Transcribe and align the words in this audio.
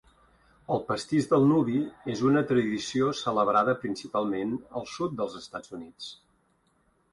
El 0.75 0.79
pastís 0.85 1.27
del 1.33 1.45
nuvi 1.51 1.81
és 2.13 2.23
una 2.29 2.41
tradició 2.53 3.11
celebrada 3.21 3.77
principalment 3.85 4.57
al 4.81 4.91
sud 4.97 5.17
dels 5.23 5.39
Estats 5.45 5.79
Units. 5.81 6.11